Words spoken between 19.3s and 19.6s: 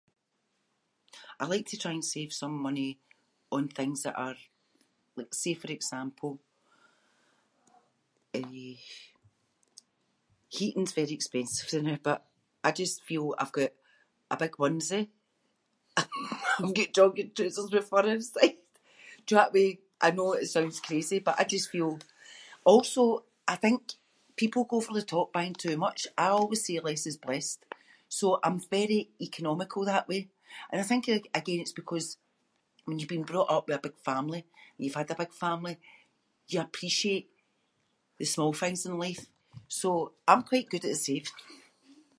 you know that